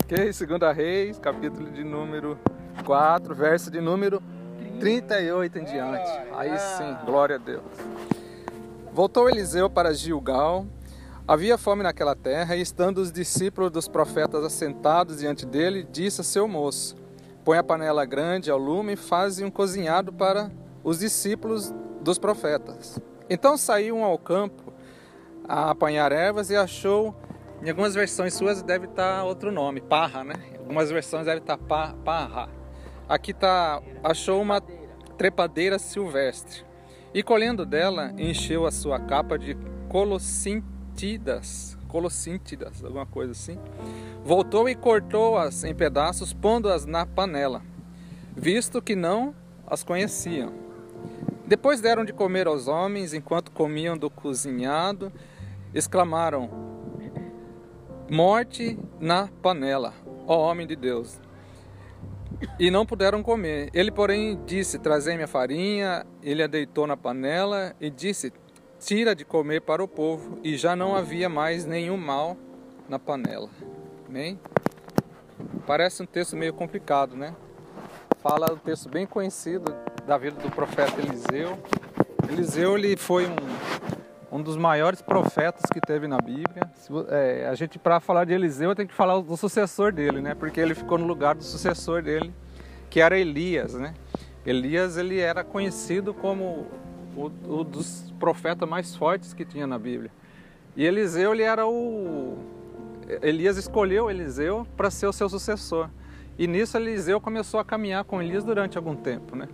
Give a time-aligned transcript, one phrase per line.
[0.00, 0.32] Ok?
[0.32, 2.38] Segunda Reis, capítulo de número
[2.84, 4.22] 4, verso de número
[4.78, 6.10] 38 em diante.
[6.34, 7.64] Aí sim, glória a Deus.
[8.92, 10.66] Voltou Eliseu para Gilgal.
[11.26, 16.24] Havia fome naquela terra, e estando os discípulos dos profetas assentados diante dele, disse a
[16.24, 16.96] seu moço:
[17.44, 20.50] Põe a panela grande ao lume e faze um cozinhado para
[20.84, 23.00] os discípulos dos profetas.
[23.28, 24.72] Então saiu um ao campo
[25.46, 27.14] a apanhar ervas e achou
[27.62, 30.34] em algumas versões suas deve estar outro nome, parra, né?
[30.54, 32.48] Em algumas versões deve estar parra.
[33.08, 34.60] Aqui está, achou uma
[35.16, 36.64] trepadeira silvestre.
[37.12, 39.56] E colhendo dela, encheu a sua capa de
[39.88, 43.58] colossintidas, colossintidas, alguma coisa assim.
[44.22, 47.62] Voltou e cortou-as em pedaços, pondo-as na panela,
[48.36, 49.34] visto que não
[49.66, 50.52] as conheciam.
[51.46, 55.10] Depois deram de comer aos homens, enquanto comiam do cozinhado,
[55.74, 56.77] exclamaram:
[58.10, 59.94] morte na panela,
[60.26, 61.20] ó homem de Deus.
[62.58, 63.70] E não puderam comer.
[63.72, 66.06] Ele, porém, disse: Trazei-me a farinha.
[66.22, 68.32] Ele a deitou na panela e disse:
[68.78, 70.38] Tira de comer para o povo.
[70.44, 72.36] E já não havia mais nenhum mal
[72.88, 73.50] na panela.
[74.08, 74.38] Amém?
[75.66, 77.34] Parece um texto meio complicado, né?
[78.20, 79.74] Fala um texto bem conhecido
[80.06, 81.58] da vida do profeta Eliseu.
[82.30, 83.36] Eliseu ele foi um
[84.30, 86.70] um dos maiores profetas que teve na Bíblia.
[87.08, 90.34] É, a gente, para falar de Eliseu, tem que falar do sucessor dele, né?
[90.34, 92.32] Porque ele ficou no lugar do sucessor dele,
[92.90, 93.94] que era Elias, né?
[94.44, 96.66] Elias, ele era conhecido como
[97.16, 100.10] o, o dos profetas mais fortes que tinha na Bíblia.
[100.76, 102.38] E Eliseu, ele era o...
[103.22, 105.88] Elias escolheu Eliseu para ser o seu sucessor.
[106.38, 109.48] E nisso Eliseu começou a caminhar com Elias durante algum tempo, né?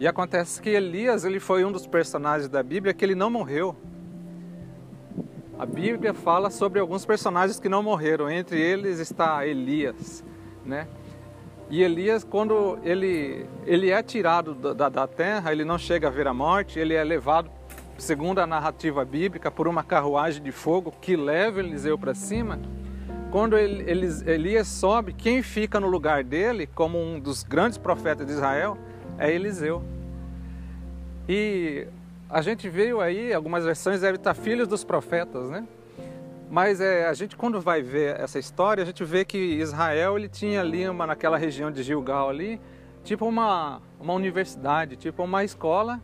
[0.00, 3.76] E acontece que Elias, ele foi um dos personagens da Bíblia que ele não morreu.
[5.56, 10.24] A Bíblia fala sobre alguns personagens que não morreram, entre eles está Elias,
[10.64, 10.88] né?
[11.70, 16.26] E Elias, quando ele, ele é tirado da, da terra, ele não chega a ver
[16.26, 17.50] a morte, ele é levado,
[17.96, 22.58] segundo a narrativa bíblica, por uma carruagem de fogo que leva Eliseu para cima.
[23.30, 23.90] Quando ele,
[24.26, 28.76] Elias sobe, quem fica no lugar dele, como um dos grandes profetas de Israel,
[29.18, 29.82] é Eliseu.
[31.28, 31.86] E
[32.28, 35.66] a gente veio aí, algumas versões devem estar filhos dos profetas, né?
[36.50, 40.28] Mas é, a gente quando vai ver essa história, a gente vê que Israel ele
[40.28, 42.60] tinha ali uma, naquela região de Gilgal ali,
[43.02, 46.00] tipo uma, uma universidade, tipo uma escola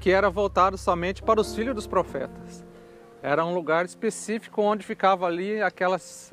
[0.00, 2.64] que era voltado somente para os filhos dos profetas.
[3.22, 6.32] Era um lugar específico onde ficava ali aquelas,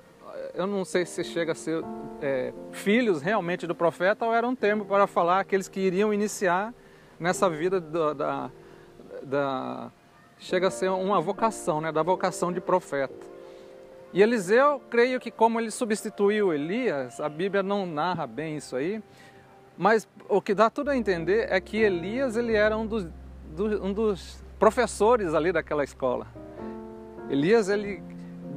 [0.53, 1.83] eu não sei se chega a ser
[2.21, 6.73] é, filhos realmente do profeta ou era um termo para falar aqueles que iriam iniciar
[7.19, 8.51] nessa vida da
[9.25, 9.91] da
[10.39, 13.15] chega a ser uma vocação, né, da vocação de profeta.
[14.11, 19.01] E Eliseu, creio que como ele substituiu Elias, a Bíblia não narra bem isso aí,
[19.77, 23.07] mas o que dá tudo a entender é que Elias ele era um dos,
[23.55, 26.27] do, um dos professores ali daquela escola.
[27.29, 28.03] Elias ele,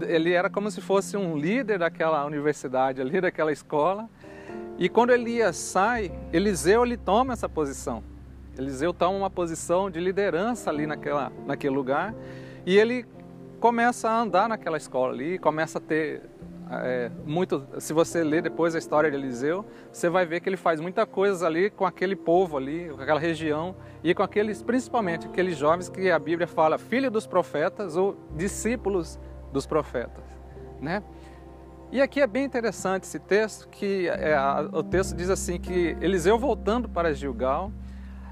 [0.03, 4.11] ele era como se fosse um líder daquela universidade ali, daquela escola.
[4.77, 8.05] E quando Elias sai, Eliseu ele toma essa posição.
[8.59, 12.15] Eliseu toma uma posição de liderança ali naquela, naquele lugar
[12.65, 13.05] e ele
[13.61, 16.23] começa a andar naquela escola ali, começa a ter
[16.71, 17.67] é, muito.
[17.79, 21.07] Se você ler depois a história de Eliseu, você vai ver que ele faz muita
[21.07, 25.89] coisa ali com aquele povo ali, com aquela região e com aqueles, principalmente aqueles jovens
[25.89, 29.19] que a Bíblia fala filho dos profetas ou discípulos
[29.53, 30.25] dos profetas,
[30.81, 31.03] né?
[31.93, 34.37] E aqui é bem interessante esse texto que é,
[34.73, 37.71] o texto diz assim que Eliseu voltando para Gilgal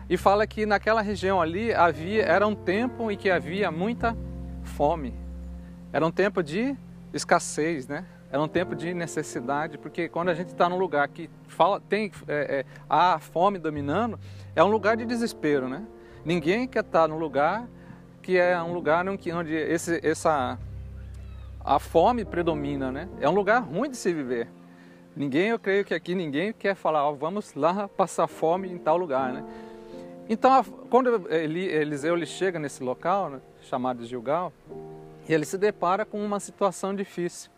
[0.08, 4.16] e fala que naquela região ali havia era um tempo em que havia muita
[4.62, 5.14] fome.
[5.92, 6.76] Era um tempo de
[7.12, 8.04] escassez, né?
[8.30, 12.10] Era um tempo de necessidade, porque quando a gente está num lugar que fala, tem
[12.26, 14.18] é, é, a fome dominando,
[14.56, 15.84] é um lugar de desespero, né?
[16.24, 17.68] Ninguém quer estar num lugar
[18.20, 20.58] que é um lugar onde, esse, essa
[21.64, 23.08] a fome predomina, né?
[23.20, 24.48] É um lugar ruim de se viver.
[25.14, 29.32] Ninguém, eu creio que aqui ninguém quer falar, vamos lá passar fome em tal lugar,
[29.32, 29.44] né?
[30.28, 34.52] Então, quando Eliseu ele chega nesse local, né, chamado Gilgal,
[35.28, 37.50] ele se depara com uma situação difícil.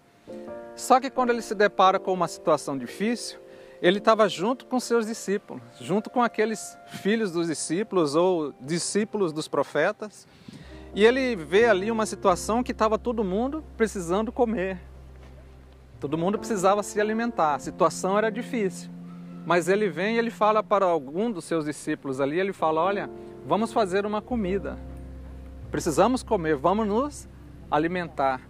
[0.75, 3.39] Só que quando ele se depara com uma situação difícil,
[3.81, 9.47] ele estava junto com seus discípulos, junto com aqueles filhos dos discípulos ou discípulos dos
[9.47, 10.27] profetas,
[10.95, 14.81] e ele vê ali uma situação que estava todo mundo precisando comer.
[16.01, 18.91] Todo mundo precisava se alimentar, a situação era difícil.
[19.47, 23.09] Mas ele vem e ele fala para algum dos seus discípulos ali, ele fala: "Olha,
[23.47, 24.77] vamos fazer uma comida.
[25.71, 27.29] Precisamos comer, vamos nos
[27.71, 28.41] alimentar."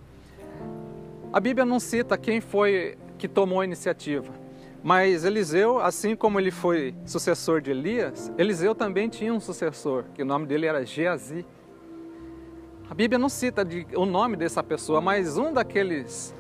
[1.31, 4.33] A Bíblia não cita quem foi que tomou a iniciativa.
[4.83, 10.23] Mas Eliseu, assim como ele foi sucessor de Elias, Eliseu também tinha um sucessor, que
[10.23, 11.45] o nome dele era Geazi.
[12.89, 16.35] A Bíblia não cita de, o nome dessa pessoa, mas um daqueles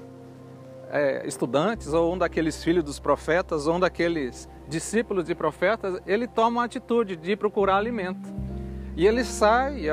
[0.90, 6.26] é, estudantes, ou um daqueles filhos dos profetas, ou um daqueles discípulos de profetas, ele
[6.26, 8.28] toma a atitude de procurar alimento.
[8.96, 9.84] E ele sai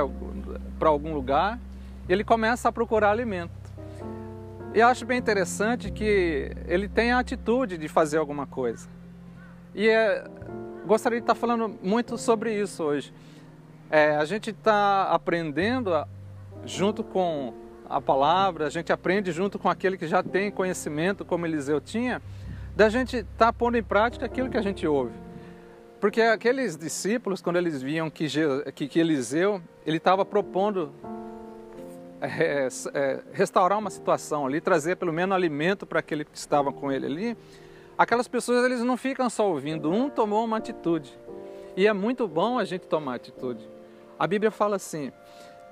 [0.79, 1.59] para algum lugar
[2.07, 3.51] e ele começa a procurar alimento.
[4.73, 8.87] E acho bem interessante que ele tem a atitude de fazer alguma coisa.
[9.75, 10.25] E é,
[10.85, 13.13] gostaria de estar falando muito sobre isso hoje.
[13.89, 15.91] É, a gente está aprendendo
[16.65, 17.53] junto com
[17.93, 22.21] a palavra, a gente aprende junto com aquele que já tem conhecimento, como Eliseu tinha,
[22.75, 25.13] da gente estar tá pondo em prática aquilo que a gente ouve.
[25.99, 28.27] Porque aqueles discípulos, quando eles viam que,
[28.75, 30.91] que, que Eliseu ele estava propondo
[32.19, 36.91] é, é, restaurar uma situação ali, trazer pelo menos alimento para aquele que estava com
[36.91, 37.37] ele ali,
[37.97, 41.17] aquelas pessoas eles não ficam só ouvindo, um tomou uma atitude.
[41.77, 43.67] E é muito bom a gente tomar atitude.
[44.17, 45.11] A Bíblia fala assim,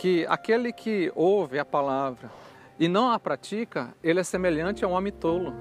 [0.01, 2.31] que aquele que ouve a palavra
[2.79, 5.53] e não a pratica, ele é semelhante a um homem tolo,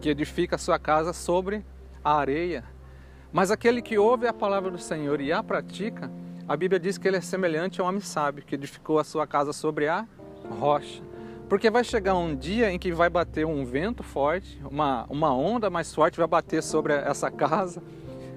[0.00, 1.66] que edifica a sua casa sobre
[2.04, 2.62] a areia.
[3.32, 6.08] Mas aquele que ouve a palavra do Senhor e a pratica,
[6.46, 9.26] a Bíblia diz que ele é semelhante a um homem sábio, que edificou a sua
[9.26, 10.06] casa sobre a
[10.48, 11.02] rocha.
[11.48, 15.68] Porque vai chegar um dia em que vai bater um vento forte, uma, uma onda
[15.68, 17.82] mais forte vai bater sobre essa casa.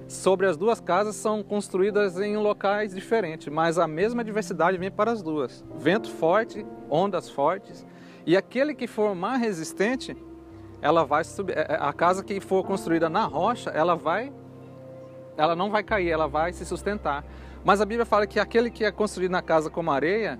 [0.06, 5.10] Sobre as duas casas são construídas em locais diferentes, mas a mesma diversidade vem para
[5.10, 5.64] as duas.
[5.76, 7.86] Vento forte, ondas fortes.
[8.26, 10.16] E aquele que for mais resistente,
[10.82, 11.56] ela vai subir.
[11.56, 14.32] É, é, a casa que for construída na rocha, ela vai
[15.36, 17.24] ela não vai cair, ela vai se sustentar.
[17.64, 20.38] Mas a Bíblia fala que aquele que é construído na casa como areia,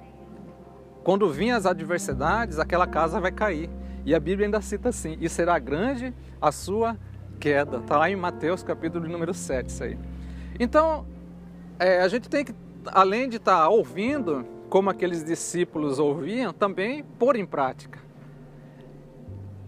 [1.02, 3.69] quando vinham as adversidades, aquela casa vai cair.
[4.05, 6.96] E a Bíblia ainda cita assim: e será grande a sua
[7.34, 7.78] queda.
[7.78, 9.98] Está lá em Mateus capítulo número 7, isso aí.
[10.58, 11.06] Então,
[11.78, 12.54] é, a gente tem que,
[12.86, 17.98] além de estar tá ouvindo, como aqueles discípulos ouviam, também pôr em prática.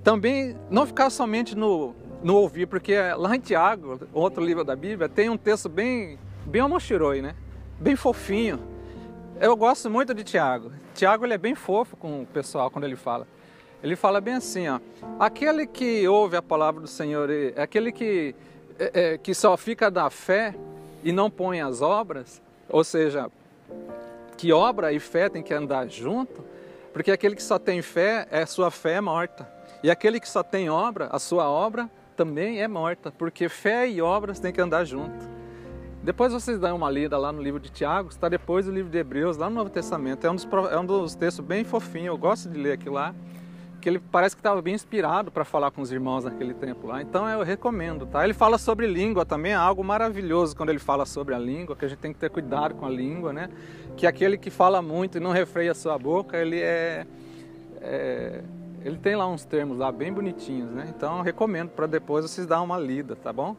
[0.03, 5.09] Também não ficar somente no, no ouvir, porque lá em Tiago, outro livro da Bíblia,
[5.09, 7.35] tem um texto bem, bem amochiroi, né?
[7.79, 8.77] Bem fofinho
[9.41, 10.73] eu gosto muito de Tiago.
[10.95, 13.27] Tiago ele é bem fofo com o pessoal quando ele fala.
[13.83, 14.81] Ele fala bem assim, ó.
[15.19, 18.35] Aquele que ouve a palavra do Senhor, é aquele que,
[18.79, 20.55] é, é, que só fica da fé
[21.05, 23.31] e não põe as obras, ou seja,
[24.37, 26.45] que obra e fé tem que andar junto,
[26.93, 29.49] porque aquele que só tem fé, é sua fé é morta.
[29.83, 34.01] E aquele que só tem obra, a sua obra também é morta, porque fé e
[34.01, 35.37] obras têm que andar junto.
[36.03, 38.97] Depois vocês dão uma lida lá no livro de Tiago, está depois do livro de
[38.97, 40.27] Hebreus, lá no Novo Testamento.
[40.27, 43.15] É um dos, é um dos textos bem fofinhos, eu gosto de ler aqui lá,
[43.87, 47.01] que ele parece que estava bem inspirado para falar com os irmãos naquele tempo lá.
[47.01, 48.25] Então eu recomendo, tá?
[48.25, 51.85] Ele fala sobre língua também, é algo maravilhoso quando ele fala sobre a língua, que
[51.85, 53.49] a gente tem que ter cuidado com a língua, né?
[53.97, 57.07] Que aquele que fala muito e não refreia a sua boca, ele é,
[57.81, 58.43] é
[58.85, 60.87] ele tem lá uns termos lá bem bonitinhos, né?
[60.89, 63.55] Então eu recomendo para depois vocês dar uma lida, tá bom?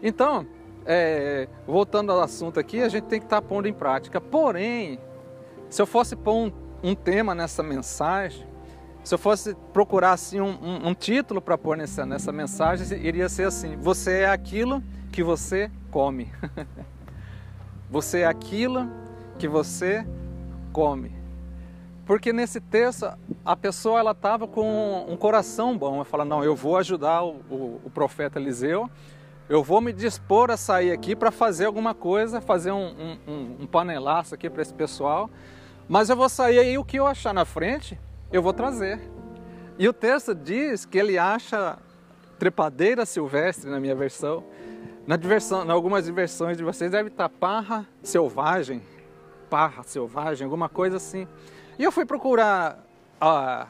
[0.00, 0.46] Então,
[0.86, 4.20] é, voltando ao assunto aqui, a gente tem que estar tá pondo em prática.
[4.20, 5.00] Porém,
[5.68, 6.52] se eu fosse pôr um,
[6.84, 8.51] um tema nessa mensagem,
[9.04, 13.28] se eu fosse procurar assim um, um, um título para pôr nessa, nessa mensagem, iria
[13.28, 16.30] ser assim: Você é aquilo que você come.
[17.90, 18.88] você é aquilo
[19.38, 20.06] que você
[20.72, 21.12] come.
[22.06, 23.12] Porque nesse texto
[23.44, 27.36] a pessoa ela estava com um coração bom, ela fala não, eu vou ajudar o,
[27.48, 28.90] o, o profeta Eliseu,
[29.48, 33.66] eu vou me dispor a sair aqui para fazer alguma coisa, fazer um, um, um
[33.66, 35.30] panelaço aqui para esse pessoal,
[35.88, 37.98] mas eu vou sair aí o que eu achar na frente,
[38.32, 38.98] eu vou trazer.
[39.78, 41.78] E o texto diz que ele acha
[42.38, 44.44] trepadeira silvestre na minha versão.
[45.06, 48.82] Na diversão, em algumas versões de vocês deve estar parra selvagem,
[49.50, 51.26] parra selvagem, alguma coisa assim.
[51.78, 52.84] E eu fui procurar
[53.20, 53.66] ah,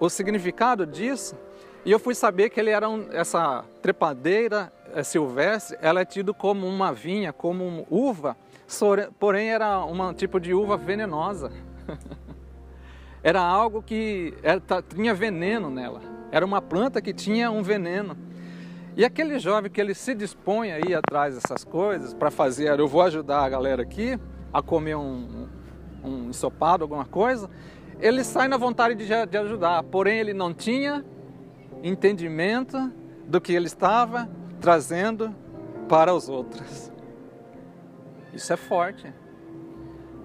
[0.00, 1.36] o significado disso
[1.84, 6.32] e eu fui saber que ele era um, essa trepadeira é, silvestre, ela é tido
[6.32, 8.36] como uma vinha, como uma uva,
[9.18, 11.52] porém era um tipo de uva venenosa.
[13.26, 16.00] era algo que era, tinha veneno nela.
[16.30, 18.16] Era uma planta que tinha um veneno.
[18.96, 22.86] E aquele jovem que ele se dispõe a ir atrás dessas coisas para fazer, eu
[22.86, 24.16] vou ajudar a galera aqui
[24.52, 25.48] a comer um,
[26.04, 27.50] um ensopado, alguma coisa,
[27.98, 31.04] ele sai na vontade de, de ajudar, porém ele não tinha
[31.82, 32.92] entendimento
[33.26, 34.30] do que ele estava
[34.60, 35.34] trazendo
[35.88, 36.92] para os outros.
[38.32, 39.12] Isso é forte.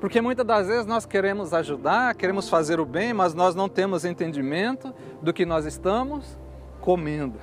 [0.02, 4.04] Porque muitas das vezes nós queremos ajudar, queremos fazer o bem, mas nós não temos
[4.04, 4.92] entendimento
[5.22, 6.40] do que nós estamos
[6.82, 7.38] comendo.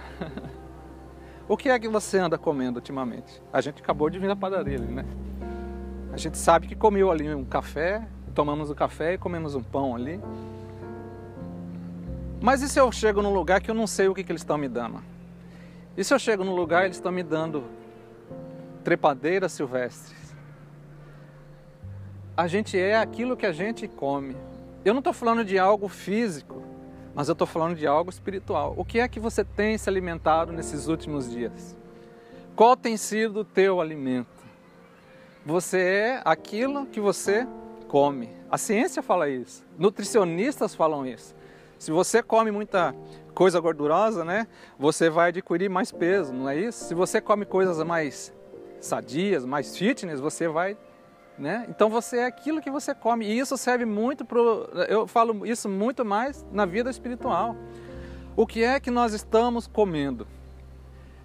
[1.49, 3.41] o que é que você anda comendo ultimamente?
[3.53, 5.05] A gente acabou de vir da padaria ali, né?
[6.12, 9.95] A gente sabe que comeu ali um café, tomamos o café e comemos um pão
[9.95, 10.21] ali.
[12.41, 14.43] Mas e se eu chego num lugar que eu não sei o que, que eles
[14.43, 15.00] estão me dando?
[15.97, 17.62] E se eu chego num lugar e eles estão me dando
[18.83, 20.18] trepadeiras silvestres?
[22.38, 24.37] A gente é aquilo que a gente come.
[24.85, 26.62] Eu não estou falando de algo físico,
[27.12, 28.75] mas eu estou falando de algo espiritual.
[28.76, 31.76] O que é que você tem se alimentado nesses últimos dias?
[32.54, 34.28] Qual tem sido o teu alimento?
[35.45, 37.45] Você é aquilo que você
[37.88, 38.28] come.
[38.49, 39.64] A ciência fala isso.
[39.76, 41.35] Nutricionistas falam isso.
[41.76, 42.95] Se você come muita
[43.35, 44.47] coisa gordurosa, né,
[44.78, 46.85] você vai adquirir mais peso, não é isso?
[46.85, 48.33] Se você come coisas mais
[48.80, 50.76] sadias, mais fitness, você vai
[51.38, 51.66] né?
[51.68, 53.26] Então você é aquilo que você come.
[53.26, 54.38] E isso serve muito para.
[54.88, 57.57] Eu falo isso muito mais na vida espiritual.
[58.37, 60.26] O que é que nós estamos comendo?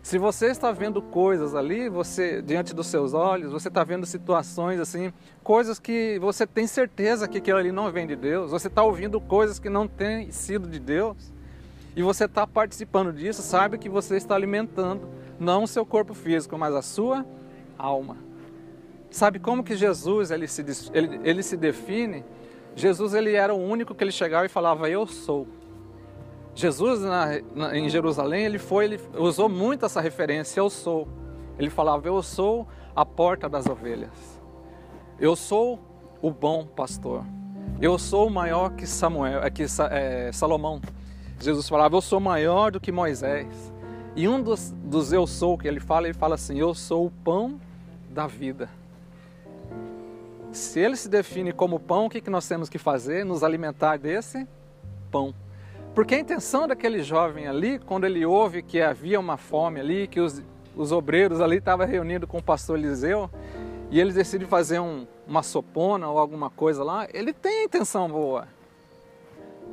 [0.01, 4.79] Se você está vendo coisas ali, você diante dos seus olhos, você está vendo situações
[4.79, 8.51] assim, coisas que você tem certeza que aquilo ali não vem de Deus.
[8.51, 11.31] Você está ouvindo coisas que não têm sido de Deus.
[11.95, 15.07] E você está participando disso, sabe que você está alimentando
[15.39, 17.25] não o seu corpo físico, mas a sua
[17.77, 18.17] alma.
[19.13, 22.25] Sabe como que Jesus ele se, ele, ele se define?
[22.75, 25.47] Jesus ele era o único que ele chegava e falava eu sou.
[26.55, 31.07] Jesus na, na, em Jerusalém ele foi ele usou muito essa referência eu sou.
[31.59, 34.41] Ele falava eu sou a porta das ovelhas.
[35.19, 35.79] Eu sou
[36.19, 37.23] o bom pastor.
[37.79, 40.81] Eu sou maior que Samuel, é, que é, Salomão.
[41.39, 43.71] Jesus falava eu sou maior do que Moisés.
[44.15, 47.11] E um dos, dos eu sou que ele fala, ele fala assim eu sou o
[47.11, 47.61] pão
[48.09, 48.67] da vida.
[50.53, 53.25] Se ele se define como pão, o que nós temos que fazer?
[53.25, 54.47] Nos alimentar desse
[55.11, 55.33] pão.
[55.95, 60.19] Porque a intenção daquele jovem ali, quando ele ouve que havia uma fome ali, que
[60.19, 60.43] os,
[60.75, 63.31] os obreiros ali estavam reunidos com o pastor Eliseu,
[63.89, 68.07] e ele decide fazer um, uma sopona ou alguma coisa lá, ele tem a intenção
[68.07, 68.47] boa.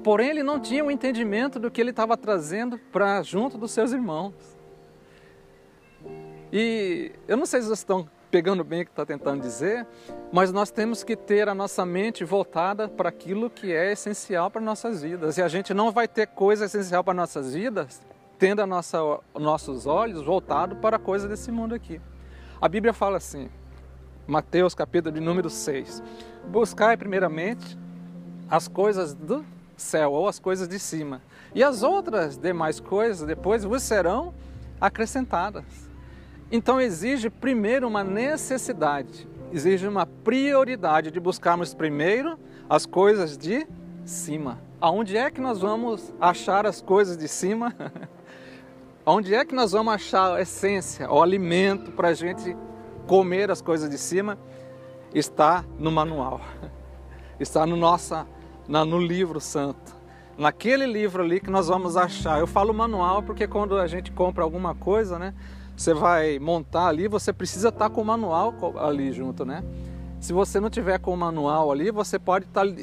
[0.02, 3.70] Porém, ele não tinha o um entendimento do que ele estava trazendo para junto dos
[3.70, 4.32] seus irmãos.
[6.50, 9.86] E eu não sei se vocês estão pegando bem o que está tentando dizer,
[10.32, 14.60] mas nós temos que ter a nossa mente voltada para aquilo que é essencial para
[14.60, 15.36] nossas vidas.
[15.36, 18.00] E a gente não vai ter coisa essencial para nossas vidas
[18.40, 18.98] tendo nossa,
[19.34, 22.00] nossos olhos voltados para a coisa desse mundo aqui.
[22.58, 23.50] A Bíblia fala assim,
[24.26, 26.02] Mateus capítulo de número 6,
[26.48, 27.78] buscai primeiramente
[28.48, 29.44] as coisas do
[29.76, 31.20] céu ou as coisas de cima,
[31.54, 34.32] e as outras demais coisas depois vos serão
[34.80, 35.89] acrescentadas.
[36.52, 42.36] Então exige primeiro uma necessidade, exige uma prioridade de buscarmos primeiro
[42.68, 43.66] as coisas de
[44.04, 44.58] cima.
[44.80, 47.72] Aonde é que nós vamos achar as coisas de cima?
[49.06, 52.56] Aonde é que nós vamos achar a essência, o alimento para a gente
[53.06, 54.36] comer as coisas de cima?
[55.14, 56.40] Está no manual,
[57.38, 58.26] está no, nossa,
[58.66, 59.94] no livro santo.
[60.36, 62.40] Naquele livro ali que nós vamos achar.
[62.40, 65.34] Eu falo manual porque quando a gente compra alguma coisa, né?
[65.80, 69.64] Você vai montar ali, você precisa estar tá com o manual ali junto, né?
[70.20, 72.82] Se você não tiver com o manual ali, você pode estar tá,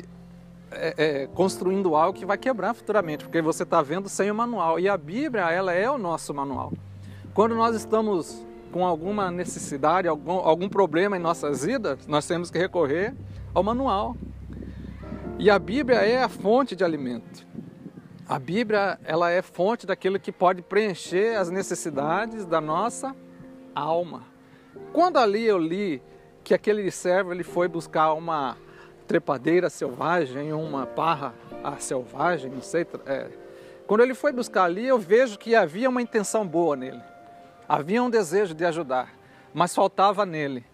[0.72, 4.80] é, é, construindo algo que vai quebrar futuramente, porque você está vendo sem o manual.
[4.80, 6.74] E a Bíblia, ela é o nosso manual.
[7.36, 12.58] Quando nós estamos com alguma necessidade, algum, algum problema em nossas vidas, nós temos que
[12.58, 13.14] recorrer
[13.54, 14.18] ao manual.
[15.38, 17.46] E a Bíblia é a fonte de alimento.
[18.30, 23.16] A Bíblia, ela é fonte daquilo que pode preencher as necessidades da nossa
[23.74, 24.24] alma.
[24.92, 26.04] Quando ali eu li
[26.44, 28.58] que aquele servo ele foi buscar uma
[29.08, 31.34] trepadeira selvagem, uma parra
[31.80, 33.30] selvagem, não sei, é,
[33.88, 37.02] quando ele foi buscar ali, eu vejo que havia uma intenção boa nele.
[37.68, 39.14] Havia um desejo de ajudar,
[39.54, 40.66] mas faltava nele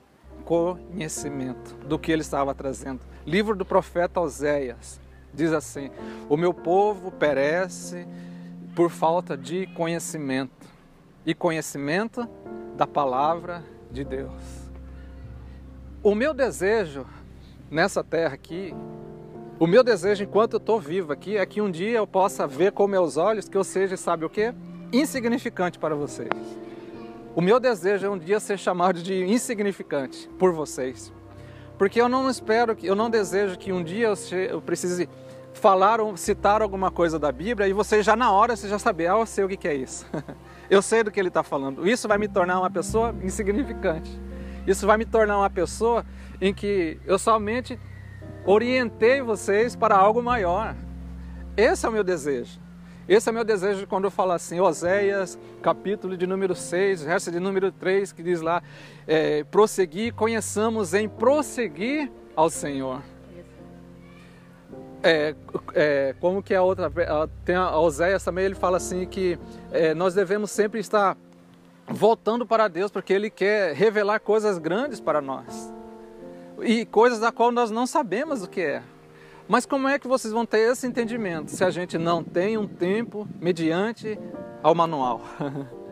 [0.43, 3.01] conhecimento do que ele estava trazendo.
[3.25, 4.99] Livro do profeta Oséias,
[5.33, 5.89] Diz assim:
[6.29, 8.07] O meu povo perece
[8.75, 10.67] por falta de conhecimento
[11.25, 12.27] e conhecimento
[12.75, 14.41] da palavra de Deus.
[16.01, 17.05] O meu desejo
[17.71, 18.73] nessa terra aqui,
[19.59, 22.71] o meu desejo enquanto eu estou vivo aqui, é que um dia eu possa ver
[22.71, 24.53] com meus olhos que eu seja, sabe o que?
[24.91, 26.29] Insignificante para vocês.
[27.35, 31.11] O meu desejo é um dia ser chamado de insignificante por vocês.
[31.77, 34.13] Porque eu não espero, eu não desejo que um dia
[34.49, 35.09] eu precise
[35.53, 39.07] falar ou citar alguma coisa da Bíblia e você já na hora você já saber,
[39.07, 40.05] ah, eu sei o que é isso.
[40.69, 41.87] eu sei do que ele está falando.
[41.87, 44.19] Isso vai me tornar uma pessoa insignificante.
[44.65, 46.05] Isso vai me tornar uma pessoa
[46.39, 47.79] em que eu somente
[48.45, 50.75] orientei vocês para algo maior.
[51.55, 52.62] Esse é o meu desejo.
[53.07, 57.39] Esse é meu desejo quando eu falo assim, Oséias, capítulo de número 6, verso de
[57.39, 58.63] número 3, que diz lá,
[59.05, 63.01] é, prosseguir, conheçamos em prosseguir ao Senhor.
[65.03, 65.35] É,
[65.73, 66.89] é, como que a outra,
[67.43, 69.37] tem a Oséias também, ele fala assim que
[69.69, 71.17] é, nós devemos sempre estar
[71.85, 75.73] voltando para Deus, porque Ele quer revelar coisas grandes para nós.
[76.61, 78.83] E coisas da qual nós não sabemos o que é.
[79.53, 82.67] Mas como é que vocês vão ter esse entendimento se a gente não tem um
[82.67, 84.19] tempo mediante
[84.63, 85.21] ao manual?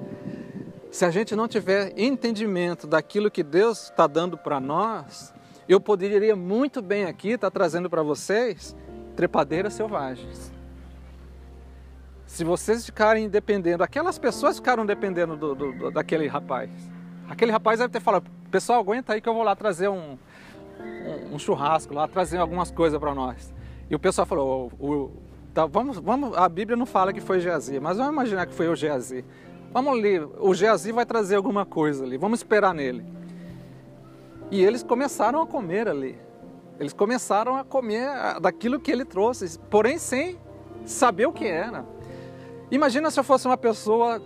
[0.90, 5.32] se a gente não tiver entendimento daquilo que Deus está dando para nós,
[5.70, 8.76] eu poderia muito bem aqui estar tá trazendo para vocês
[9.16, 10.52] trepadeiras selvagens.
[12.26, 16.72] Se vocês ficarem dependendo, aquelas pessoas ficaram dependendo do, do, do, daquele rapaz.
[17.30, 20.18] Aquele rapaz deve ter falado, pessoal, aguenta aí que eu vou lá trazer um,
[21.34, 23.54] um, churrasco, lá trazer algumas coisas para nós.
[23.90, 25.12] E o pessoal falou, o, o,
[25.54, 28.68] tá, vamos, vamos, a Bíblia não fala que foi Geazi, mas vamos imaginar que foi
[28.68, 29.26] o Geazi.
[29.74, 33.06] Vamos ali, o Geazi vai trazer alguma coisa ali, vamos esperar nele.
[34.50, 36.18] E eles começaram a comer ali.
[36.80, 38.10] Eles começaram a comer
[38.42, 40.38] daquilo que ele trouxe, porém sem
[40.86, 41.86] saber o que era.
[42.70, 44.22] Imagina se eu fosse uma pessoa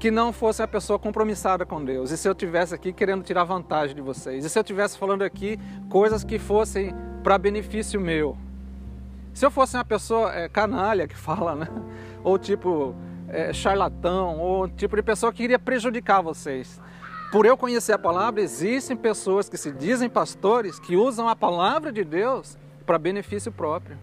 [0.00, 2.10] que não fosse uma pessoa compromissada com Deus.
[2.10, 4.46] E se eu tivesse aqui querendo tirar vantagem de vocês.
[4.46, 5.58] E se eu tivesse falando aqui
[5.90, 8.34] coisas que fossem para benefício meu.
[9.34, 11.68] Se eu fosse uma pessoa é, canalha que fala, né?
[12.24, 12.94] Ou tipo
[13.28, 16.80] é, charlatão, ou tipo de pessoa que queria prejudicar vocês.
[17.30, 21.92] Por eu conhecer a palavra, existem pessoas que se dizem pastores que usam a palavra
[21.92, 23.98] de Deus para benefício próprio.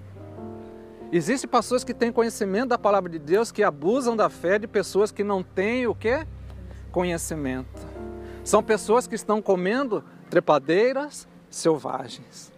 [1.11, 5.11] Existem pessoas que têm conhecimento da palavra de Deus que abusam da fé de pessoas
[5.11, 6.25] que não têm o que?
[6.91, 7.87] Conhecimento.
[8.43, 12.51] São pessoas que estão comendo trepadeiras selvagens.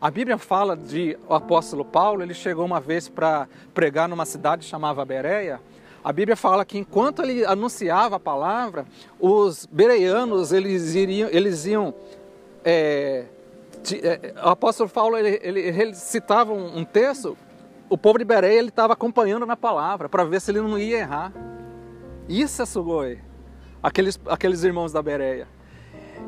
[0.00, 4.64] A Bíblia fala de o apóstolo Paulo, ele chegou uma vez para pregar numa cidade
[4.64, 5.60] chamada Bereia.
[6.02, 8.86] A Bíblia fala que enquanto ele anunciava a palavra,
[9.18, 11.94] os bereanos eles iriam, eles iam
[12.64, 13.24] é,
[14.42, 17.36] o apóstolo Paulo ele, ele, ele citava um, um texto
[17.90, 20.98] o povo de Bereia ele estava acompanhando na palavra para ver se ele não ia
[20.98, 21.32] errar.
[22.28, 23.18] Isso é Sugoi,
[23.82, 25.48] aqueles, aqueles irmãos da Bereia.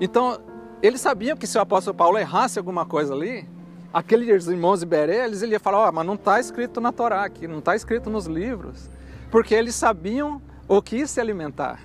[0.01, 0.41] Então,
[0.83, 3.49] eles sabiam que se o apóstolo Paulo errasse alguma coisa ali,
[3.93, 7.47] aqueles irmãos de Bereia, eles iam falar, oh, mas não está escrito na Torá aqui,
[7.47, 8.91] não está escrito nos livros.
[9.31, 11.81] Porque eles sabiam o que se alimentar.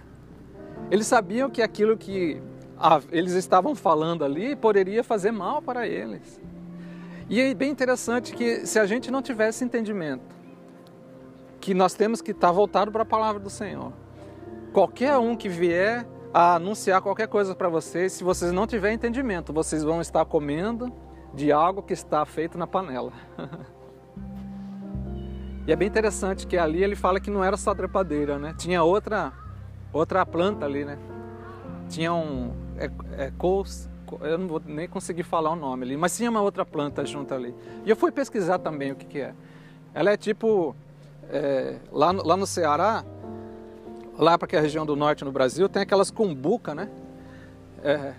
[0.89, 2.41] Eles sabiam que aquilo que
[3.11, 6.41] eles estavam falando ali poderia fazer mal para eles.
[7.29, 10.35] E é bem interessante que se a gente não tivesse entendimento,
[11.59, 13.91] que nós temos que estar voltado para a palavra do Senhor.
[14.71, 19.51] Qualquer um que vier a anunciar qualquer coisa para vocês, se vocês não tiverem entendimento,
[19.51, 20.93] vocês vão estar comendo
[21.33, 23.11] de algo que está feito na panela.
[25.67, 28.53] e é bem interessante que ali ele fala que não era só trepadeira, né?
[28.57, 29.33] Tinha outra
[29.91, 30.97] outra planta ali, né?
[31.89, 33.89] Tinha um é, é, cous,
[34.21, 37.33] eu não vou nem conseguir falar o nome ali, mas tinha uma outra planta junto
[37.33, 37.53] ali.
[37.85, 39.33] E eu fui pesquisar também o que, que é.
[39.93, 40.75] Ela é tipo,
[41.29, 43.03] é, lá, no, lá no Ceará,
[44.17, 46.89] lá para a região do norte no Brasil, tem aquelas cumbuca, né?
[47.83, 48.13] É,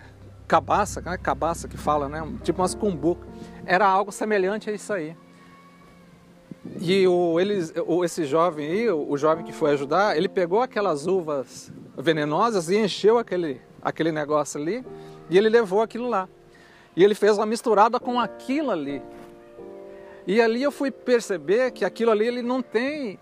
[0.46, 1.16] cabaça, né?
[1.18, 2.26] cabaça que fala, né?
[2.42, 3.26] Tipo umas cumbuca.
[3.64, 5.16] Era algo semelhante a isso aí.
[6.80, 10.60] E o, eles, o, esse jovem aí, o, o jovem que foi ajudar, ele pegou
[10.60, 14.84] aquelas uvas venenosas e encheu aquele, aquele negócio ali
[15.30, 16.28] e ele levou aquilo lá.
[16.96, 19.02] E ele fez uma misturada com aquilo ali.
[20.26, 23.18] E ali eu fui perceber que aquilo ali ele não tem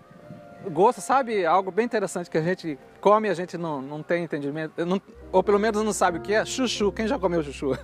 [0.69, 1.45] gosto, sabe?
[1.45, 5.01] Algo bem interessante que a gente come e a gente não, não tem entendimento, não,
[5.31, 6.43] ou pelo menos não sabe o que é.
[6.43, 7.77] Chuchu, quem já comeu chuchu?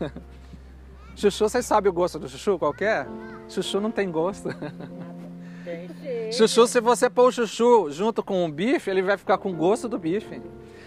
[1.15, 3.07] chuchu, vocês sabem o gosto do chuchu qualquer?
[3.47, 4.49] Chuchu não tem gosto.
[6.31, 9.87] chuchu, se você pôr o chuchu junto com o bife, ele vai ficar com gosto
[9.87, 10.41] do bife.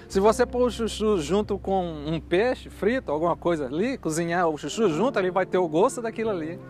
[0.08, 4.56] Se você pôr o chuchu junto com um peixe frito, alguma coisa ali, cozinhar o
[4.56, 6.60] chuchu junto, ele vai ter o gosto daquilo ali.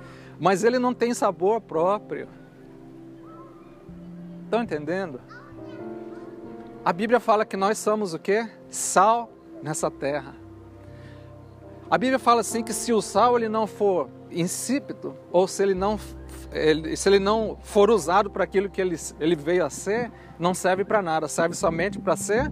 [0.40, 2.28] Mas ele não tem sabor próprio.
[4.44, 5.20] Estão entendendo?
[6.82, 8.48] A Bíblia fala que nós somos o quê?
[8.70, 9.30] Sal
[9.62, 10.34] nessa terra.
[11.90, 15.74] A Bíblia fala assim que se o sal ele não for insípido, ou se ele
[15.74, 16.00] não,
[16.52, 20.54] ele, se ele não for usado para aquilo que ele, ele veio a ser, não
[20.54, 22.50] serve para nada, serve somente para ser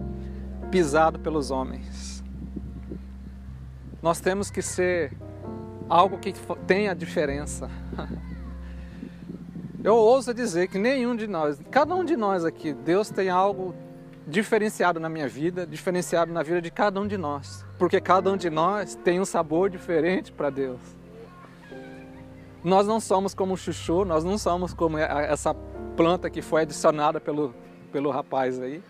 [0.75, 2.21] pisado pelos homens.
[4.01, 5.13] Nós temos que ser
[5.87, 6.33] algo que
[6.67, 7.71] tenha diferença.
[9.81, 13.73] Eu ouso dizer que nenhum de nós, cada um de nós aqui, Deus tem algo
[14.27, 18.35] diferenciado na minha vida, diferenciado na vida de cada um de nós, porque cada um
[18.35, 20.81] de nós tem um sabor diferente para Deus.
[22.61, 25.53] Nós não somos como o chuchu, nós não somos como essa
[25.95, 27.55] planta que foi adicionada pelo,
[27.93, 28.83] pelo rapaz aí.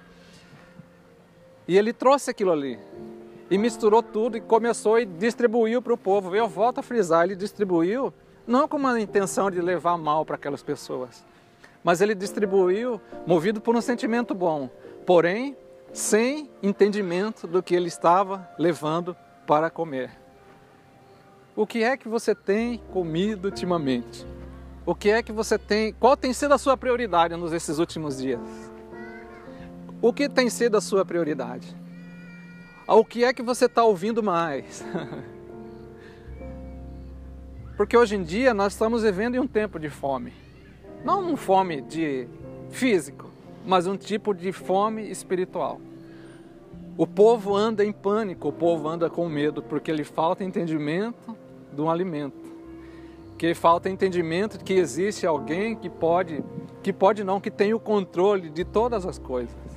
[1.67, 2.79] E ele trouxe aquilo ali
[3.49, 6.35] e misturou tudo e começou e distribuiu para o povo.
[6.35, 8.13] Eu volto a frisar, ele distribuiu
[8.45, 11.25] não com uma intenção de levar mal para aquelas pessoas,
[11.83, 14.69] mas ele distribuiu movido por um sentimento bom,
[15.05, 15.57] porém
[15.91, 19.15] sem entendimento do que ele estava levando
[19.47, 20.11] para comer.
[21.55, 24.27] O que é que você tem comido ultimamente?
[24.85, 28.74] O que é que você tem, qual tem sido a sua prioridade nesses últimos dias?
[30.01, 31.75] O que tem sido a sua prioridade?
[32.87, 34.85] O que é que você está ouvindo mais?
[37.75, 40.33] Porque hoje em dia nós estamos vivendo em um tempo de fome.
[41.03, 42.27] Não um fome de
[42.69, 43.29] físico,
[43.65, 45.81] mas um tipo de fome espiritual.
[46.97, 51.35] O povo anda em pânico, o povo anda com medo, porque lhe falta entendimento
[51.81, 52.45] um alimento.
[53.37, 56.43] Que falta entendimento de que existe alguém que pode,
[56.81, 59.74] que pode não, que tem o controle de todas as coisas.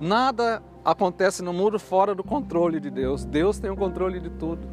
[0.00, 3.24] Nada acontece no mundo fora do controle de Deus.
[3.24, 4.66] Deus tem o controle de tudo.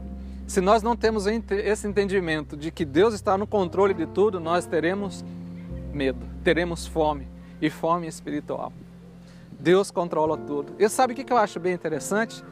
[0.48, 4.66] Se nós não temos esse entendimento de que Deus está no controle de tudo, nós
[4.66, 5.24] teremos
[5.94, 7.28] medo, teremos fome
[7.62, 8.74] e fome espiritual.
[9.58, 10.74] Deus controla tudo.
[10.78, 12.44] E sabe o que eu acho bem interessante?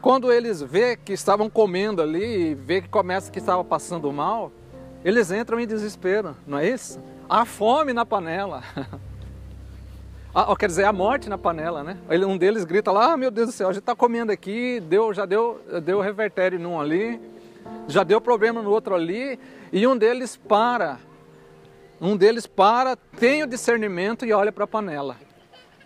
[0.00, 4.52] Quando eles vê que estavam comendo ali e vê que começa que estava passando mal,
[5.04, 7.00] eles entram em desespero, não é isso?
[7.28, 8.62] Há fome na panela.
[10.34, 11.96] Ah, quer dizer, a morte na panela, né?
[12.26, 15.12] Um deles grita lá, ah, meu Deus do céu, a gente está comendo aqui, deu,
[15.14, 17.20] já deu, deu revertério num ali,
[17.86, 19.38] já deu problema no outro ali,
[19.72, 20.98] e um deles para,
[22.00, 25.16] um deles para, tem o discernimento e olha para a panela.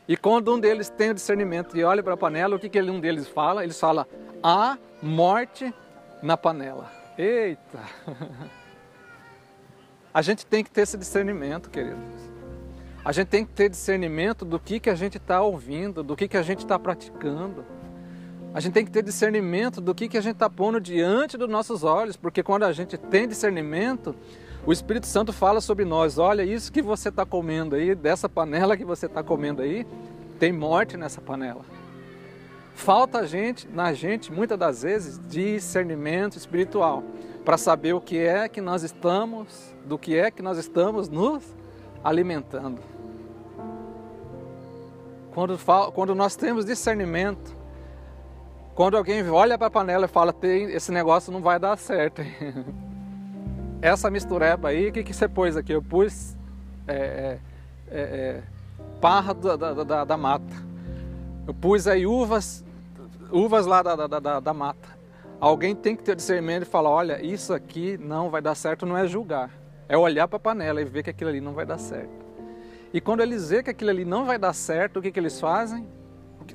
[0.09, 2.83] E quando um deles tem o discernimento e olha para a panela, o que, que
[2.83, 3.63] um deles fala?
[3.63, 4.07] Eles fala,
[4.43, 5.73] há morte
[6.21, 6.91] na panela.
[7.17, 7.79] Eita!
[10.13, 12.32] A gente tem que ter esse discernimento, queridos.
[13.05, 16.29] A gente tem que ter discernimento do que, que a gente está ouvindo, do que,
[16.29, 17.65] que a gente está praticando.
[18.55, 21.49] A gente tem que ter discernimento do que, que a gente está pondo diante dos
[21.49, 24.15] nossos olhos, porque quando a gente tem discernimento,
[24.65, 28.77] o Espírito Santo fala sobre nós: olha, isso que você está comendo aí, dessa panela
[28.77, 29.85] que você está comendo aí,
[30.39, 31.65] tem morte nessa panela.
[32.75, 37.03] Falta a gente, na gente, muitas das vezes, discernimento espiritual
[37.45, 41.43] para saber o que é que nós estamos, do que é que nós estamos nos
[42.05, 42.92] alimentando.
[45.35, 45.59] Quando,
[45.93, 47.57] quando nós temos discernimento,
[48.75, 52.23] quando alguém olha para a panela e fala, esse negócio não vai dar certo.
[53.81, 55.73] Essa mistureba aí, o que, que você pôs aqui?
[55.73, 56.37] Eu pus
[56.87, 57.39] é, é,
[57.91, 58.43] é, é,
[59.01, 60.55] parra da, da, da, da, mata.
[61.47, 62.65] Eu pus aí uvas,
[63.31, 64.89] uvas lá da, da, da, da mata.
[65.41, 68.97] Alguém tem que ter discernimento e falar, olha, isso aqui não vai dar certo, não
[68.97, 69.51] é julgar.
[69.89, 72.32] É olhar para a panela e ver que aquilo ali não vai dar certo.
[72.93, 75.41] E quando eles veem que aquilo ali não vai dar certo, o que, que eles
[75.41, 75.87] fazem?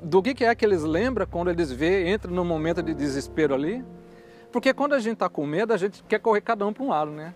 [0.03, 3.55] Do que, que é que eles lembram quando eles vê, entram num momento de desespero
[3.55, 3.83] ali?
[4.51, 6.89] Porque quando a gente está com medo, a gente quer correr cada um para um
[6.89, 7.33] lado, né?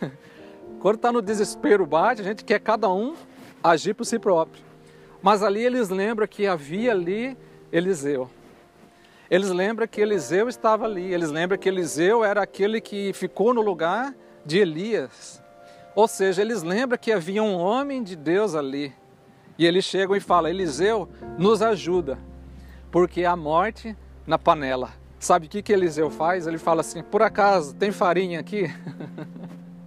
[0.80, 3.14] quando está no desespero bate, a gente quer cada um
[3.62, 4.62] agir por si próprio.
[5.22, 7.36] Mas ali eles lembram que havia ali
[7.72, 8.30] Eliseu.
[9.30, 11.12] Eles lembram que Eliseu estava ali.
[11.12, 15.42] Eles lembram que Eliseu era aquele que ficou no lugar de Elias.
[15.94, 18.92] Ou seja, eles lembram que havia um homem de Deus ali.
[19.56, 22.18] E eles chegam e falam: Eliseu, nos ajuda,
[22.90, 24.90] porque há morte na panela.
[25.18, 26.46] Sabe o que, que Eliseu faz?
[26.46, 28.70] Ele fala assim: por acaso tem farinha aqui?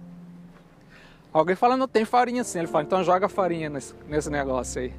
[1.32, 2.58] Alguém fala: não tem farinha sim.
[2.58, 4.94] Ele fala: então joga farinha nesse, nesse negócio aí.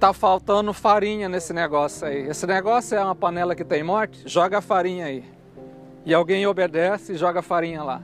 [0.00, 2.26] Tá faltando farinha nesse negócio aí.
[2.26, 4.22] Esse negócio é uma panela que tem morte?
[4.24, 5.22] Joga farinha aí.
[6.06, 8.02] E alguém obedece e joga farinha lá.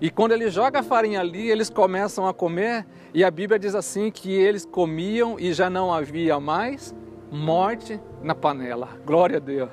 [0.00, 3.74] E quando ele joga a farinha ali, eles começam a comer, e a Bíblia diz
[3.74, 6.94] assim que eles comiam e já não havia mais
[7.30, 8.88] morte na panela.
[9.06, 9.70] Glória a Deus.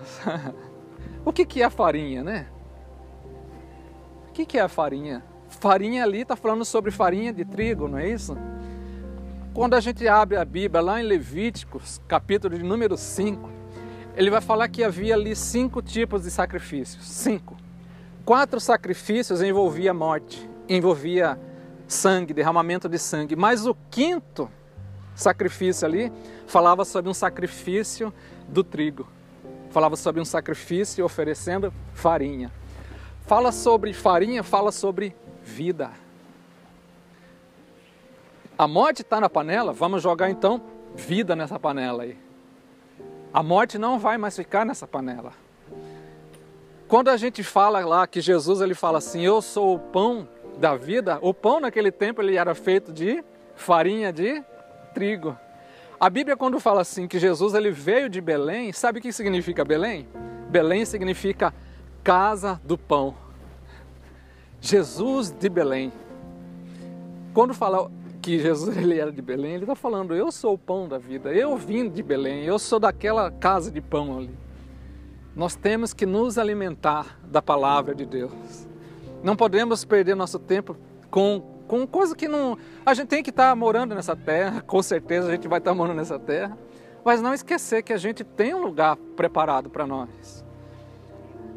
[1.25, 2.47] o que, que é a farinha, né?
[4.29, 5.23] O que, que é a farinha?
[5.49, 8.37] Farinha ali está falando sobre farinha de trigo, não é isso?
[9.53, 13.49] Quando a gente abre a Bíblia lá em Levíticos, capítulo de número 5,
[14.15, 17.05] ele vai falar que havia ali cinco tipos de sacrifícios.
[17.05, 17.57] Cinco.
[18.25, 21.39] Quatro sacrifícios envolvia morte, envolvia
[21.87, 23.35] sangue, derramamento de sangue.
[23.35, 24.49] Mas o quinto
[25.15, 26.11] sacrifício ali
[26.47, 28.13] falava sobre um sacrifício
[28.47, 29.07] do trigo.
[29.71, 32.51] Falava sobre um sacrifício oferecendo farinha.
[33.25, 35.91] Fala sobre farinha, fala sobre vida.
[38.57, 40.61] A morte está na panela, vamos jogar então
[40.95, 42.17] vida nessa panela aí.
[43.33, 45.31] A morte não vai mais ficar nessa panela.
[46.91, 50.27] Quando a gente fala lá que Jesus ele fala assim, eu sou o pão
[50.59, 53.23] da vida, o pão naquele tempo ele era feito de
[53.55, 54.43] farinha de
[54.93, 55.37] trigo.
[55.97, 59.63] A Bíblia quando fala assim que Jesus ele veio de Belém, sabe o que significa
[59.63, 60.05] Belém?
[60.49, 61.53] Belém significa
[62.03, 63.15] casa do pão.
[64.59, 65.93] Jesus de Belém.
[67.33, 67.89] Quando fala
[68.21, 71.33] que Jesus ele era de Belém, ele está falando: eu sou o pão da vida,
[71.33, 74.50] eu vim de Belém, eu sou daquela casa de pão ali.
[75.35, 78.67] Nós temos que nos alimentar da palavra de Deus.
[79.23, 80.75] Não podemos perder nosso tempo
[81.09, 82.57] com, com coisa que não.
[82.85, 85.71] A gente tem que estar tá morando nessa terra, com certeza a gente vai estar
[85.71, 86.57] tá morando nessa terra,
[87.03, 90.43] mas não esquecer que a gente tem um lugar preparado para nós.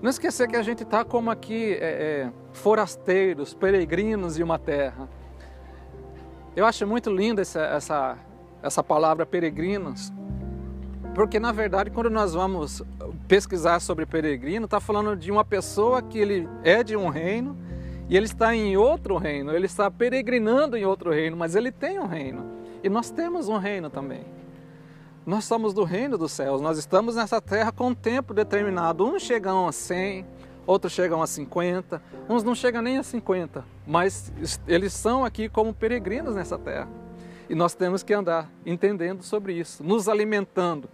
[0.01, 5.09] Não esquecer que a gente está como aqui é, é, forasteiros, peregrinos de uma terra.
[6.55, 8.19] Eu acho muito linda essa, essa,
[8.63, 10.13] essa palavra peregrinos,
[11.15, 12.83] porque na verdade quando nós vamos
[13.29, 17.57] pesquisar sobre peregrino, está falando de uma pessoa que ele é de um reino
[18.09, 21.99] e ele está em outro reino, ele está peregrinando em outro reino, mas ele tem
[21.99, 22.45] um reino.
[22.83, 24.27] E nós temos um reino também.
[25.25, 29.07] Nós somos do reino dos céus, nós estamos nessa terra com um tempo determinado.
[29.07, 30.27] Uns chegam a 100,
[30.67, 34.31] outros chegam a 50, uns não chegam nem a 50, mas
[34.69, 36.89] eles são aqui como peregrinos nessa terra.
[37.49, 40.91] E nós temos que andar entendendo sobre isso, nos alimentando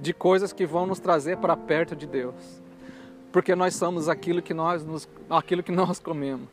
[0.00, 2.34] de coisas que vão nos trazer para perto de Deus.
[3.30, 6.48] Porque nós somos aquilo que nós, nos, aquilo que nós comemos.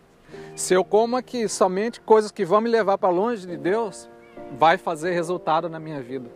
[0.56, 4.10] Se eu como aqui somente coisas que vão me levar para longe de Deus,
[4.58, 6.30] vai fazer resultado na minha vida.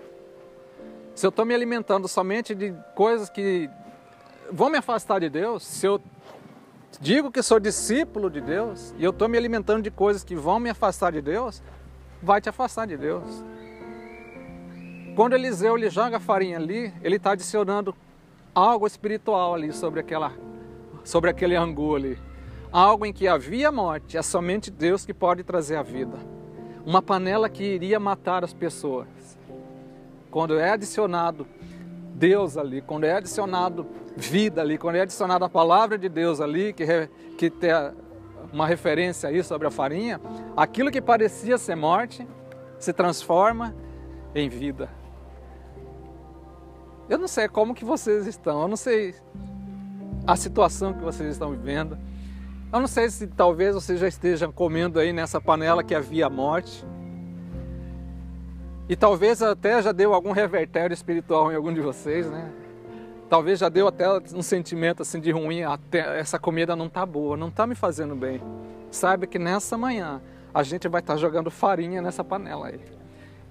[1.13, 3.69] Se eu estou me alimentando somente de coisas que
[4.51, 6.01] vão me afastar de Deus, se eu
[6.99, 10.59] digo que sou discípulo de Deus e eu estou me alimentando de coisas que vão
[10.59, 11.61] me afastar de Deus,
[12.21, 13.43] vai te afastar de Deus.
[15.15, 17.93] Quando Eliseu ele joga a farinha ali, ele está adicionando
[18.55, 20.31] algo espiritual ali sobre, aquela,
[21.03, 22.17] sobre aquele angu ali.
[22.71, 26.17] Algo em que havia morte, é somente Deus que pode trazer a vida.
[26.85, 29.07] Uma panela que iria matar as pessoas.
[30.31, 31.45] Quando é adicionado
[32.15, 36.71] Deus ali, quando é adicionado vida ali, quando é adicionada a palavra de Deus ali,
[36.71, 36.85] que,
[37.37, 37.71] que tem
[38.53, 40.21] uma referência aí sobre a farinha,
[40.55, 42.25] aquilo que parecia ser morte
[42.79, 43.75] se transforma
[44.33, 45.00] em vida.
[47.11, 49.13] Eu não sei como que vocês estão, eu não sei
[50.25, 51.97] a situação que vocês estão vivendo.
[52.71, 56.85] Eu não sei se talvez vocês já estejam comendo aí nessa panela que havia morte.
[58.87, 62.49] E talvez até já deu algum revertério espiritual em algum de vocês, né?
[63.29, 67.35] Talvez já deu até um sentimento assim de ruim, até essa comida não tá boa,
[67.35, 68.41] não tá me fazendo bem.
[68.89, 70.21] Saiba que nessa manhã
[70.53, 73.00] a gente vai estar tá jogando farinha nessa panela aí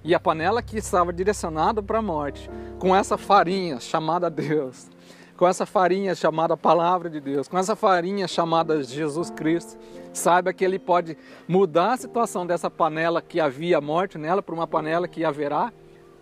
[0.03, 4.89] e a panela que estava direcionada para a morte, com essa farinha chamada Deus,
[5.37, 9.79] com essa farinha chamada Palavra de Deus, com essa farinha chamada Jesus Cristo,
[10.13, 11.17] saiba que Ele pode
[11.49, 15.73] mudar a situação dessa panela que havia morte nela para uma panela que haverá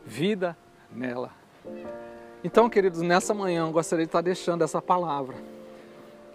[0.05, 0.57] vida
[0.93, 1.31] nela.
[2.43, 5.37] Então, queridos, nessa manhã eu gostaria de estar deixando essa palavra.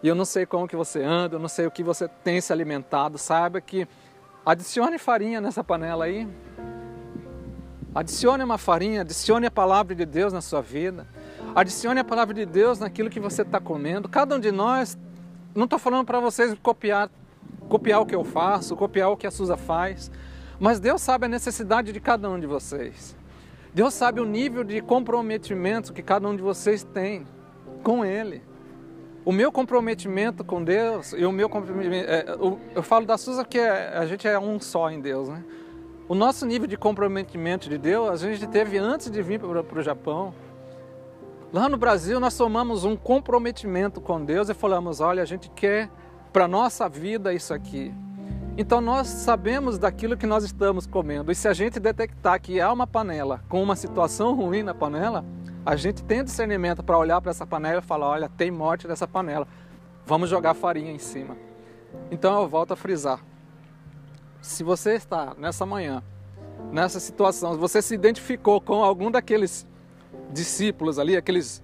[0.02, 2.42] E eu não sei como que você anda, eu não sei o que você tem
[2.42, 3.88] se alimentado, saiba que
[4.46, 6.28] adicione farinha nessa panela aí,
[7.96, 11.06] Adicione uma farinha, adicione a palavra de Deus na sua vida.
[11.54, 14.10] Adicione a palavra de Deus naquilo que você está comendo.
[14.10, 14.98] Cada um de nós,
[15.54, 17.12] não estou falando para vocês copiar,
[17.70, 20.10] copiar o que eu faço, copiar o que a Suza faz,
[20.60, 23.16] mas Deus sabe a necessidade de cada um de vocês.
[23.76, 27.28] Deus sabe o nível de comprometimento que cada um de vocês tem
[27.84, 28.42] com Ele.
[29.24, 32.10] O meu comprometimento com Deus e o meu comprometimento.
[32.10, 32.26] É,
[32.76, 35.44] eu falo da Suza porque a gente é um só em Deus, né?
[36.08, 39.82] O nosso nível de comprometimento de Deus, a gente teve antes de vir para o
[39.82, 40.34] Japão.
[41.52, 45.90] Lá no Brasil, nós tomamos um comprometimento com Deus e falamos: olha, a gente quer
[46.34, 47.94] para a nossa vida isso aqui.
[48.58, 51.32] Então nós sabemos daquilo que nós estamos comendo.
[51.32, 55.24] E se a gente detectar que há uma panela com uma situação ruim na panela,
[55.66, 59.08] a gente tem discernimento para olhar para essa panela e falar: olha, tem morte nessa
[59.08, 59.48] panela.
[60.06, 61.38] Vamos jogar farinha em cima.
[62.12, 63.22] Então eu volto a frisar
[64.44, 66.04] se você está nessa manhã,
[66.72, 69.66] nessa situação, você se identificou com algum daqueles
[70.32, 71.64] discípulos ali, aqueles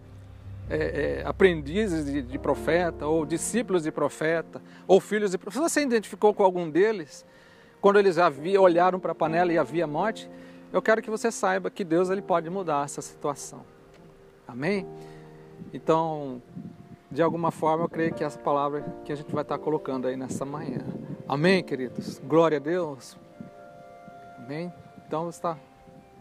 [0.70, 5.82] é, é, aprendizes de, de, profeta, ou discípulos de profeta, ou filhos de profeta, você
[5.82, 7.26] se identificou com algum deles,
[7.82, 10.30] quando eles havia, olharam para a panela e havia morte,
[10.72, 13.65] eu quero que você saiba que Deus ele pode mudar essa situação.
[14.48, 14.88] Amém?
[15.74, 16.42] Então,
[17.12, 20.15] de alguma forma, eu creio que essa palavra que a gente vai estar colocando aí
[20.15, 20.80] nessa manhã.
[21.30, 22.20] Amém, queridos?
[22.26, 23.15] Glória a Deus.
[24.39, 24.74] Amém?
[25.06, 25.56] Então, está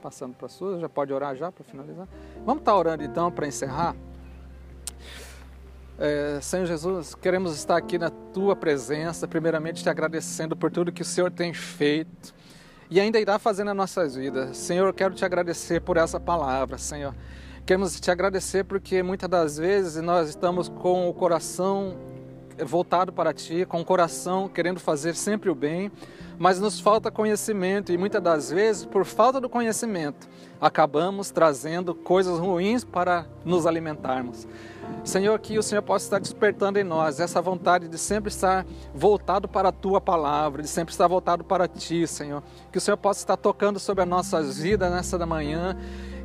[0.03, 2.07] passando para a sua, já pode orar já para finalizar?
[2.45, 3.97] Vamos estar orando então para encerrar?
[5.99, 11.01] É, Senhor Jesus, queremos estar aqui na tua presença, primeiramente te agradecendo por tudo que
[11.01, 12.35] o Senhor tem feito
[12.91, 14.59] e ainda irá fazer nas nossas vidas.
[14.59, 17.15] Senhor, quero te agradecer por essa palavra, Senhor.
[17.65, 21.97] Queremos te agradecer porque muitas das vezes nós estamos com o coração
[22.65, 25.91] voltado para ti, com o coração querendo fazer sempre o bem,
[26.39, 30.29] mas nos falta conhecimento e muitas das vezes, por falta do conhecimento,
[30.61, 34.47] acabamos trazendo coisas ruins para nos alimentarmos.
[35.05, 39.49] Senhor, que o Senhor possa estar despertando em nós essa vontade de sempre estar voltado
[39.49, 42.43] para a tua palavra, de sempre estar voltado para ti, Senhor.
[42.71, 45.77] Que o Senhor possa estar tocando sobre as nossas vidas nessa da manhã.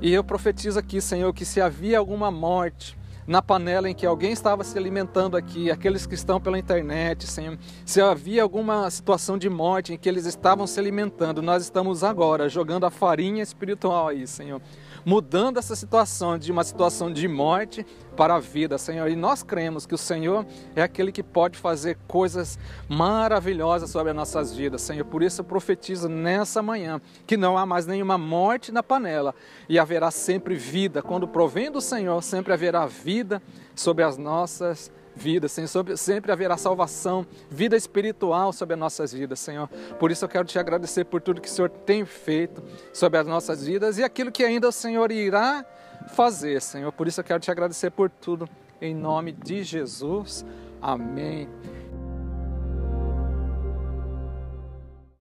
[0.01, 4.31] E eu profetizo aqui, Senhor, que se havia alguma morte, na panela em que alguém
[4.31, 7.57] estava se alimentando aqui, aqueles que estão pela internet, Senhor.
[7.85, 12.49] Se havia alguma situação de morte em que eles estavam se alimentando, nós estamos agora
[12.49, 14.61] jogando a farinha espiritual aí, Senhor
[15.05, 17.85] mudando essa situação de uma situação de morte
[18.15, 19.09] para a vida, Senhor.
[19.09, 24.15] E nós cremos que o Senhor é aquele que pode fazer coisas maravilhosas sobre as
[24.15, 25.05] nossas vidas, Senhor.
[25.05, 29.33] Por isso eu profetizo nessa manhã que não há mais nenhuma morte na panela
[29.67, 31.01] e haverá sempre vida.
[31.01, 33.41] Quando provém do Senhor, sempre haverá vida
[33.75, 35.69] sobre as nossas vidas vida, Senhor.
[35.97, 39.67] Sempre haverá salvação, vida espiritual sobre as nossas vidas, Senhor.
[39.99, 43.27] Por isso eu quero te agradecer por tudo que o Senhor tem feito sobre as
[43.27, 45.65] nossas vidas e aquilo que ainda o Senhor irá
[46.13, 46.91] fazer, Senhor.
[46.91, 48.47] Por isso eu quero te agradecer por tudo.
[48.81, 50.45] Em nome de Jesus.
[50.81, 51.47] Amém.